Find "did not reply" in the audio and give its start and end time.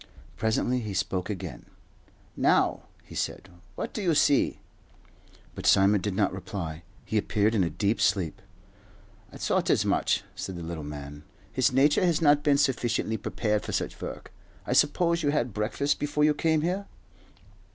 6.01-6.81